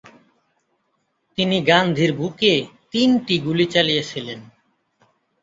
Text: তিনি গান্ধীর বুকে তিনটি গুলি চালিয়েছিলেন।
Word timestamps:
তিনি 1.37 1.57
গান্ধীর 1.61 2.11
বুকে 2.13 2.53
তিনটি 2.91 3.35
গুলি 3.39 3.65
চালিয়েছিলেন। 3.65 4.39